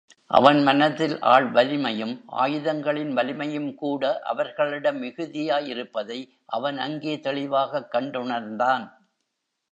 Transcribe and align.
அவன் 0.27 0.63
மனதில் 0.63 1.19
ஆள் 1.19 1.51
வலிமையும், 1.51 2.23
ஆயுதங்களின் 2.25 3.13
வலிமையும் 3.13 3.75
கூட 3.75 4.19
அவர்களிடம் 4.19 5.01
மிகுதியாய் 5.03 5.67
இருப்பதை 5.67 6.33
அவன் 6.45 6.77
அங்கே 6.77 7.19
தெளிவாகக் 7.19 7.93
கண்டுணர்ந்தான். 7.93 8.85